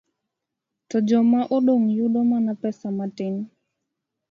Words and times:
to 0.89 0.97
joma 1.07 1.41
odong' 1.55 1.85
yudo 1.97 2.19
mana 2.31 2.51
pesa 2.61 2.87
matin. 2.97 3.35